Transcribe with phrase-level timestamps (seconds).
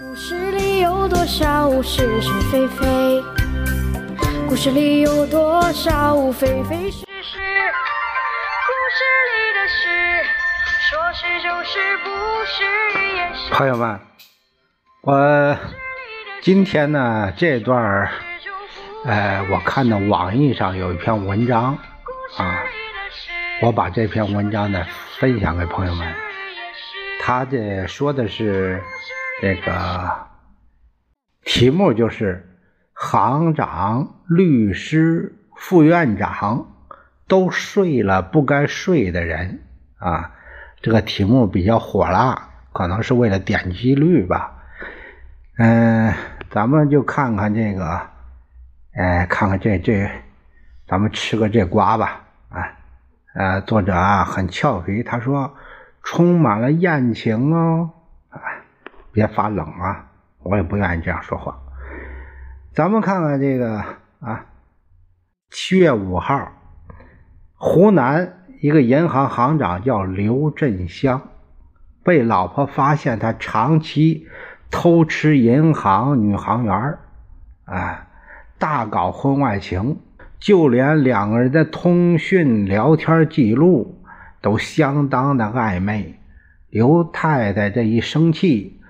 [0.00, 3.22] 故事里有多少是是非非？
[4.48, 7.38] 故事里有多少非非是是？
[8.66, 10.24] 故事里的事，
[10.88, 12.08] 说是就是，不
[12.46, 12.64] 是
[13.16, 13.52] 也是。
[13.52, 14.00] 朋友们，
[15.02, 15.58] 我
[16.40, 18.10] 今天呢这段儿，
[19.04, 21.76] 呃，我看到网易上有一篇文章
[22.38, 22.62] 啊，
[23.60, 24.86] 我把这篇文章呢
[25.18, 26.14] 分享给朋友们。
[27.20, 28.82] 他这说的是
[29.42, 30.28] 这个
[31.44, 32.48] 题目就是
[32.94, 36.76] 行长、律师、副院长
[37.26, 39.64] 都睡了不该睡的人
[39.98, 40.30] 啊。
[40.80, 44.62] 这个题目比较火辣，可能是为了点击率吧。
[45.58, 46.14] 嗯、
[46.48, 48.00] 咱们就看看这个，
[48.94, 50.08] 哎，看看这这，
[50.86, 52.22] 咱们吃个这瓜吧。
[52.48, 52.78] 啊，
[53.34, 55.56] 呃，作者啊很俏皮，他说
[56.04, 57.90] 充满了艳情哦。
[59.12, 60.10] 别发冷啊，
[60.42, 61.58] 我也不愿意这样说话。
[62.72, 63.84] 咱们看看这个
[64.20, 64.46] 啊，
[65.50, 66.50] 七月五号，
[67.54, 71.28] 湖南一个银行行长叫刘振香，
[72.02, 74.26] 被老婆发现他长期
[74.70, 76.98] 偷吃银行女行员，
[77.64, 78.06] 啊，
[78.58, 80.00] 大搞婚外情，
[80.40, 84.02] 就连两个人的通讯聊天记录
[84.40, 86.18] 都相当的暧昧。
[86.70, 88.80] 刘太太这一生气，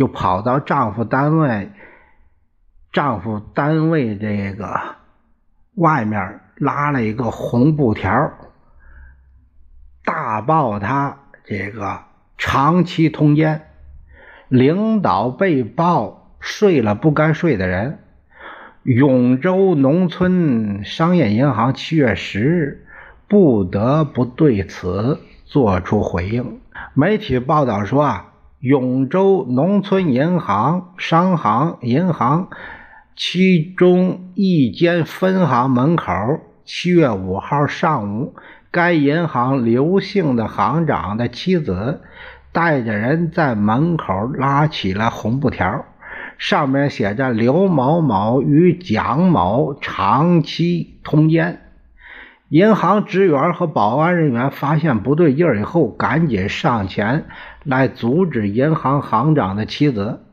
[0.00, 1.72] 就跑到丈夫单位，
[2.90, 4.80] 丈夫单位这个
[5.74, 8.32] 外面拉了一个红布条，
[10.02, 12.00] 大报他这个
[12.38, 13.66] 长期通奸，
[14.48, 17.98] 领导被曝睡了不该睡的人。
[18.82, 22.86] 永州农村商业银行七月十日
[23.28, 26.62] 不得不对此作出回应。
[26.94, 28.29] 媒体报道说啊，
[28.60, 32.48] 永州农村银行商行银行
[33.16, 36.12] 其中一间分行门口，
[36.66, 38.34] 七月五号上午，
[38.70, 42.02] 该银行刘姓的行长的妻子
[42.52, 45.86] 带着人在门口拉起了红布条，
[46.36, 51.60] 上面写着“刘某某与蒋某长期通奸”。
[52.50, 57.26] 银行职员和保安人员发现不对劲儿以后，赶紧上前
[57.62, 60.24] 来阻止银行行长的妻子，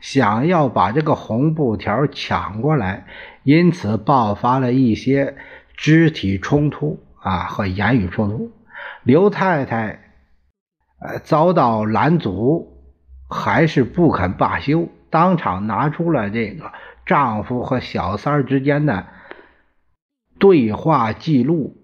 [0.00, 3.06] 想要把这个红布条抢过来，
[3.42, 5.34] 因此爆发了一些
[5.76, 8.52] 肢体冲突啊和言语冲突。
[9.02, 9.98] 刘太太
[11.00, 12.84] 呃遭到拦阻，
[13.28, 16.70] 还是不肯罢休，当场拿出了这个
[17.04, 19.06] 丈夫和小三之间的。
[20.44, 21.74] 对话记录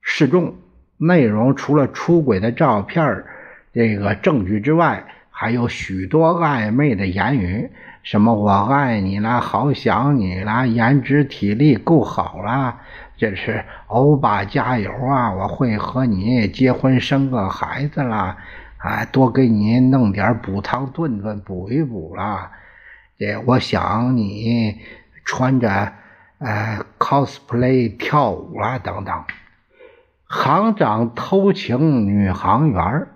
[0.00, 0.54] 示众，
[0.96, 3.24] 内容除了出轨的照片
[3.72, 7.68] 这个证据之外，还有许多暧昧的言语，
[8.04, 12.80] 什么“我爱你啦”“好想你啦”“颜值体力够好啦”，
[13.18, 15.32] 这是欧巴加油啊！
[15.32, 18.36] 我会和你结婚生个孩子啦，
[18.78, 22.52] 啊，多给你弄点补汤炖炖补一补啦。
[23.18, 24.76] 这我想你
[25.24, 25.92] 穿着。
[26.38, 29.24] 呃，cosplay 跳舞啊，等等。
[30.28, 33.06] 行长偷情女行员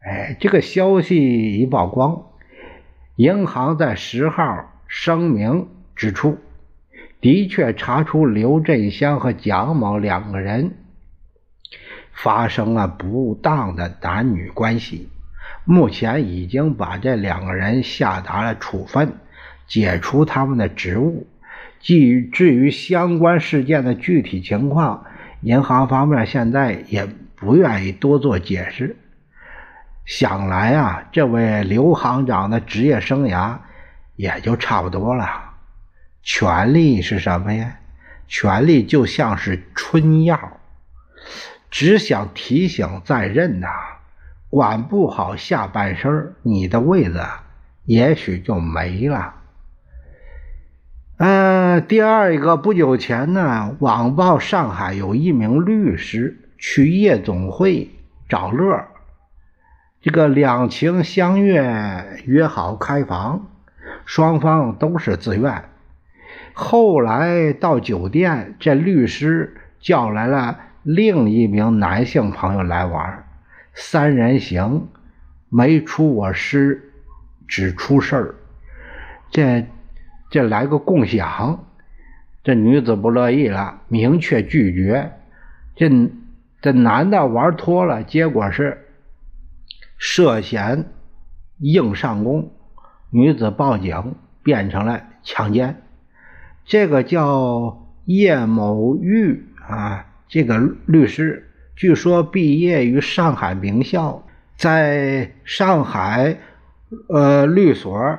[0.00, 2.26] 哎，这个消息一曝光，
[3.16, 6.38] 银行在十号声明指出，
[7.22, 10.74] 的确查出刘振香和蒋某两个人
[12.12, 15.08] 发生了不当的男女关系，
[15.64, 19.14] 目前已经把这两个人下达了处分，
[19.66, 21.26] 解除他们的职务。
[21.84, 25.04] 至于至于相关事件的具体情况，
[25.42, 27.06] 银行方面现在也
[27.36, 28.96] 不愿意多做解释。
[30.06, 33.58] 想来啊，这位刘行长的职业生涯
[34.16, 35.52] 也就差不多了。
[36.22, 37.76] 权力是什么呀？
[38.26, 40.58] 权力就像是春药，
[41.70, 43.68] 只想提醒在任呐，
[44.48, 47.22] 管不好下半身，你的位子
[47.84, 49.34] 也许就没了。
[51.80, 57.90] 第二一个，不久前呢，网曝上海有一名律师去夜总会
[58.28, 58.86] 找乐，
[60.00, 63.46] 这个两情相悦，约好开房，
[64.04, 65.64] 双方都是自愿。
[66.52, 73.24] 后来到酒店，这律师叫来了另一名男性朋友来玩，
[73.72, 74.88] 三人行，
[75.48, 76.92] 没出我师，
[77.48, 78.34] 只出事儿。
[79.30, 79.66] 这。
[80.34, 81.64] 这来个共享，
[82.42, 85.12] 这女子不乐意了，明确拒绝。
[85.76, 85.88] 这
[86.60, 88.84] 这男的玩脱了，结果是
[89.96, 90.86] 涉嫌
[91.58, 92.50] 硬上弓，
[93.10, 95.80] 女子报警，变成了强奸。
[96.64, 104.26] 这个叫叶某玉啊，这个律师据说毕业于上海名校，
[104.56, 106.38] 在上海
[107.08, 108.18] 呃律所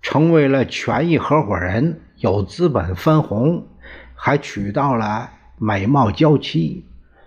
[0.00, 3.66] 成为了权益合伙人，有资本分红，
[4.14, 6.84] 还娶到了美貌娇妻。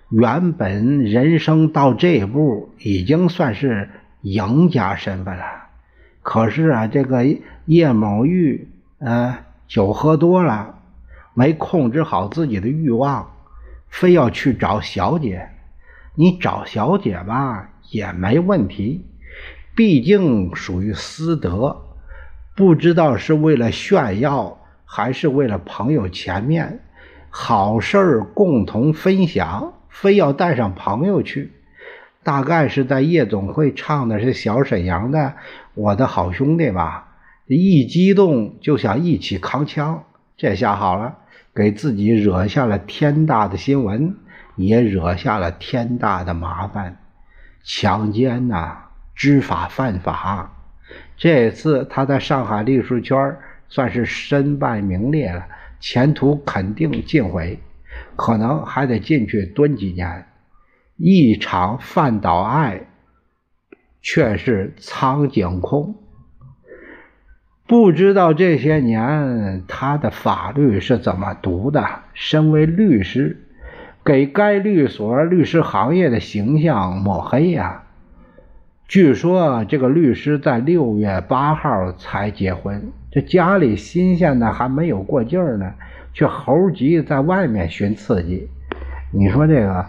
[0.10, 3.90] 原本人生到这一步已经算是
[4.22, 5.44] 赢家身份了，
[6.22, 7.26] 可是啊，这个
[7.66, 8.68] 叶某玉，
[9.00, 10.80] 呃，酒喝多了，
[11.34, 13.32] 没控制好自己的欲望，
[13.88, 15.48] 非要去找小姐。
[16.16, 19.06] 你找小姐吧也没问题，
[19.74, 21.91] 毕竟属于私德，
[22.56, 26.80] 不知道是为了炫耀还是为了朋友前面，
[27.30, 29.74] 好事共同分享。
[29.92, 31.52] 非要带上朋友去，
[32.24, 35.20] 大概是在夜总会唱的是小沈阳的
[35.76, 37.10] 《我的好兄弟》吧。
[37.46, 40.06] 一激动就想一起扛枪，
[40.38, 41.18] 这下好了，
[41.54, 44.16] 给自己惹下了天大的新闻，
[44.56, 46.98] 也惹下了天大的麻烦。
[47.64, 48.78] 强奸呐，
[49.14, 50.54] 知法犯法。
[51.22, 53.38] 这次他在上海律师圈
[53.70, 55.46] 算是身败名裂了，
[55.80, 57.60] 前途肯定尽毁。
[58.16, 60.26] 可能还得进去蹲几年，
[60.98, 62.88] 一场饭岛爱
[64.02, 65.96] 却是苍井空。
[67.68, 71.86] 不知道这些年他的法律是怎么读的？
[72.16, 73.46] 身为律师，
[74.04, 77.84] 给该律所律师行业的形象抹黑呀！
[78.92, 85.74] 据说这个律师在六月八号才结婚，这家里新鲜的还没有过劲儿呢。
[86.14, 88.50] 却猴急在外面寻刺激，
[89.14, 89.86] 你说这个，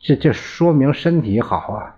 [0.00, 1.94] 这这说明身体好啊。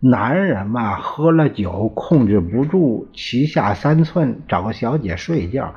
[0.00, 5.74] 男人嘛，喝了酒控制不住，旗下三寸找个小姐睡觉，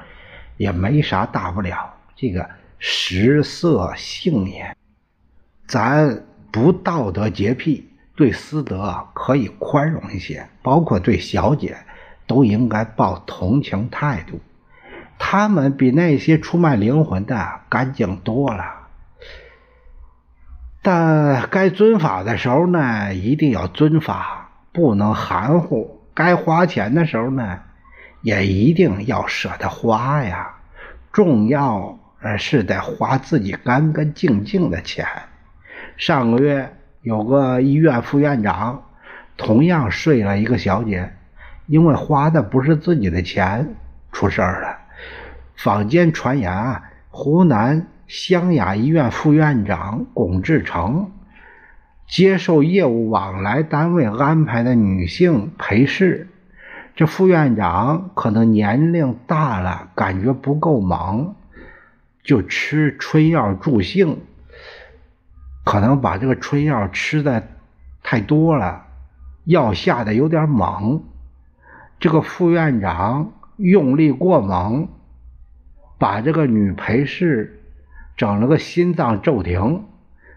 [0.57, 1.93] 也没啥大不了。
[2.17, 4.75] 这个食色性也，
[5.65, 11.77] 咱不道德洁癖，对私德可以宽容一些，包括对小姐
[12.25, 14.39] 都应该抱同情态度。
[15.17, 18.65] 他们比那些出卖灵魂的干净多了，
[20.81, 27.59] 但该遵法的时候呢，一定要遵法，不能含糊；该花钱的时候呢，
[28.21, 30.55] 也一定要舍得花呀。
[31.13, 35.07] 重要呃是得花自己干干净净的钱。
[35.95, 36.74] 上个月
[37.05, 38.81] 有个医院副院长，
[39.37, 41.13] 同样睡了一个小姐，
[41.67, 43.75] 因为花的不是自己的钱，
[44.11, 44.75] 出事儿了。
[45.55, 46.81] 坊间传言啊，
[47.11, 51.11] 湖南湘雅医院副院长龚志成
[52.07, 56.27] 接受业务往来单位安排的女性陪侍，
[56.95, 61.35] 这副院长可能年龄大了，感觉不够忙，
[62.23, 64.21] 就吃春药助兴，
[65.65, 67.43] 可能把这个春药吃的
[68.01, 68.85] 太多了，
[69.43, 71.03] 药下的有点猛，
[71.99, 74.87] 这个副院长用力过猛。
[75.97, 77.63] 把这个女陪侍
[78.17, 79.85] 整了个心脏骤停，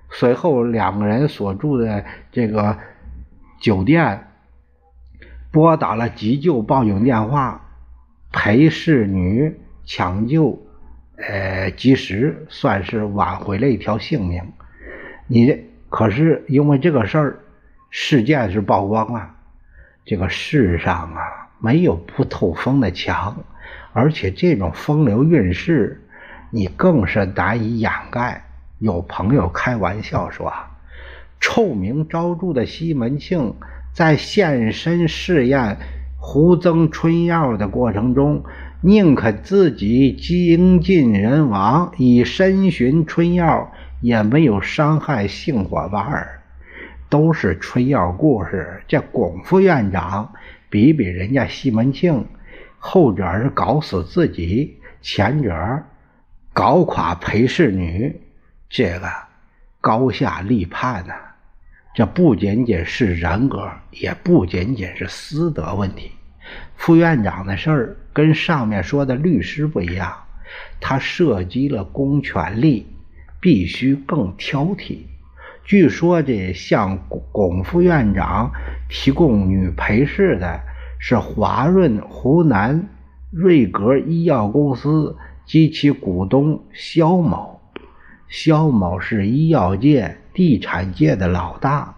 [0.08, 2.78] 随后两个人所住的这个
[3.60, 4.28] 酒店
[5.50, 7.60] 拨打了急救报警电话，
[8.30, 10.62] 陪侍女抢救，
[11.16, 14.40] 呃，及时算是挽回了一条性命。
[15.28, 17.38] 你这可是因为这个事儿，
[17.90, 19.30] 事件是曝光了，
[20.04, 23.36] 这个世上啊，没有不透风的墙。
[23.92, 26.02] 而且这种风流韵事，
[26.50, 28.44] 你更是难以掩盖。
[28.78, 30.52] 有朋友开玩笑说
[31.40, 33.54] ：“臭名昭著的西门庆，
[33.92, 35.78] 在现身试验
[36.16, 38.44] 胡增春药的过程中，
[38.82, 46.28] 宁可自己精尽人亡，以身寻春药，也没有伤害性伙伴。
[47.08, 48.82] 都是春药故事。
[48.86, 50.34] 这龚副院长
[50.68, 52.26] 比比人家西门庆。”
[52.80, 55.82] 后者是搞死自己，前者
[56.52, 58.20] 搞垮陪侍女，
[58.68, 59.10] 这个
[59.80, 61.14] 高下立判呐。
[61.92, 66.12] 这不仅仅是人格，也不仅仅是私德问题。
[66.76, 70.14] 副院长的事儿跟上面说的律师不一样，
[70.78, 72.86] 他涉及了公权力，
[73.40, 74.98] 必须更挑剔。
[75.64, 76.98] 据说这向
[77.32, 78.52] 龚副院长
[78.88, 80.60] 提供女陪侍的。
[81.00, 82.88] 是华润湖南
[83.30, 85.16] 瑞格医药公司
[85.46, 87.60] 及其股东肖某。
[88.26, 91.94] 肖某是医药界、地产界的老大，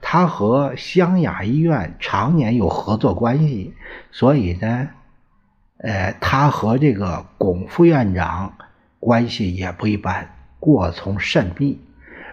[0.00, 3.74] 他和湘雅医院常年有合作关系，
[4.10, 4.88] 所以呢，
[5.76, 8.54] 呃，他和这个龚副院长
[8.98, 11.78] 关系也不一般，过从甚密。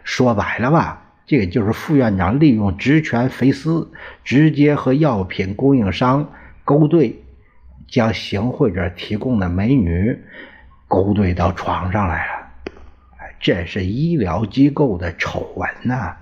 [0.06, 3.92] 说白了吧，这个就是副院长利用职权肥私，
[4.24, 6.32] 直接和药品供应商
[6.64, 7.22] 勾兑，
[7.90, 10.18] 将行贿者提供的美女
[10.88, 12.48] 勾兑到床上来了。
[13.42, 16.16] 这是医疗机构的丑闻呐！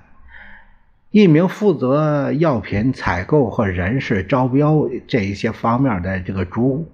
[1.12, 6.90] 一名负责药品采购和人事招标这一些方面的这个主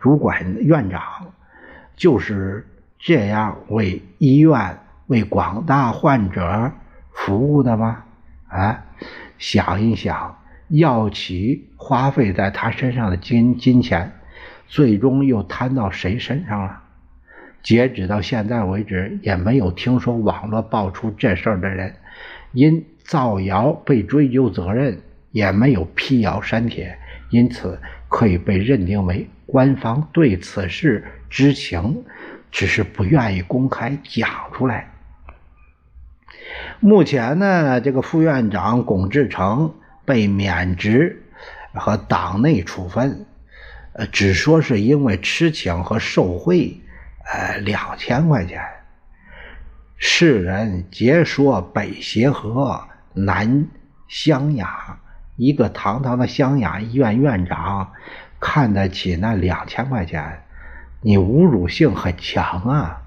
[0.00, 1.02] 主管院长，
[1.96, 2.66] 就是
[3.02, 6.70] 这样为医院、为广大患者
[7.12, 8.04] 服务的吗？
[8.48, 8.84] 啊，
[9.38, 10.38] 想一想，
[10.68, 14.12] 药企花费在他身上的金金钱，
[14.66, 16.82] 最终又摊到谁身上了？
[17.62, 21.94] 截止到现在为止，也没有听说网络爆出这事儿的人
[22.52, 26.98] 因造谣被追究责任，也没有辟谣删帖，
[27.30, 27.78] 因此
[28.08, 32.02] 可以被认定为官方对此事知情，
[32.50, 34.90] 只是不愿意公开讲出来。
[36.80, 41.22] 目前呢，这个副院长龚志成被免职
[41.74, 43.26] 和党内处分，
[43.92, 46.80] 呃，只说是因为吃请和受贿。
[47.32, 48.60] 呃，两千块钱。
[49.96, 53.66] 世人皆说北协和，南
[54.08, 54.98] 湘雅，
[55.36, 57.92] 一个堂堂的湘雅医院院长，
[58.40, 60.42] 看得起那两千块钱，
[61.02, 63.02] 你侮辱性很强啊！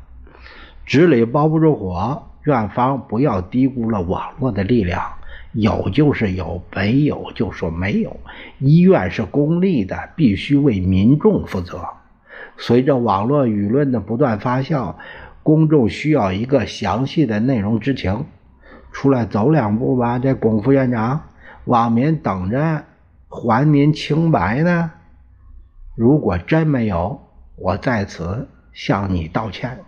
[0.85, 5.01] 纸里包不住火，院方不要低估了网络的力量，
[5.51, 8.17] 有就是有，没有就说没有。
[8.59, 11.85] 医院是公立的，必须为民众负责。
[12.57, 14.95] 随着网络舆论的不断发酵，
[15.43, 18.25] 公众需要一个详细的内容知情。
[18.91, 21.21] 出来走两步吧，这龚副院长，
[21.65, 22.83] 网民等着
[23.29, 24.91] 还您清白呢。
[25.95, 27.21] 如果真没有，
[27.63, 29.79] 我在此向你道歉。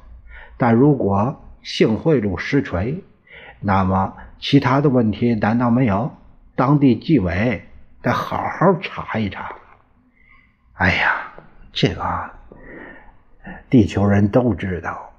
[0.56, 3.04] 但如果性贿赂实锤，
[3.60, 6.16] 那么其他的问题难道没有？
[6.56, 7.68] 当地纪委
[8.02, 9.54] 得好好查一查。
[10.76, 11.34] 哎呀，
[11.74, 12.32] 这个。
[13.70, 15.12] 地球人都知道。